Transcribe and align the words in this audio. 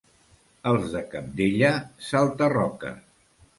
Els 0.71 0.87
de 0.93 1.03
Cabdella, 1.11 1.71
salta-roques. 2.09 3.01